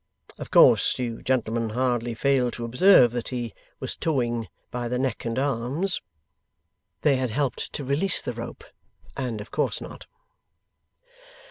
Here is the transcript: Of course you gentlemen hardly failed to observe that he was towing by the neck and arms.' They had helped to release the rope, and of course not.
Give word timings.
Of 0.39 0.49
course 0.49 0.97
you 0.97 1.21
gentlemen 1.21 1.69
hardly 1.77 2.15
failed 2.15 2.53
to 2.53 2.65
observe 2.65 3.11
that 3.11 3.27
he 3.27 3.53
was 3.79 3.95
towing 3.95 4.47
by 4.71 4.87
the 4.87 4.97
neck 4.97 5.25
and 5.25 5.37
arms.' 5.37 6.01
They 7.01 7.17
had 7.17 7.29
helped 7.29 7.71
to 7.73 7.83
release 7.83 8.19
the 8.19 8.33
rope, 8.33 8.63
and 9.15 9.39
of 9.41 9.51
course 9.51 9.79
not. 9.79 10.07